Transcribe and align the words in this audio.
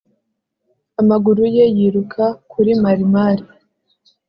Amaguru 1.01 1.41
ye 1.55 1.65
yiruka 1.75 2.23
kuri 2.51 2.71
marimari 2.83 3.43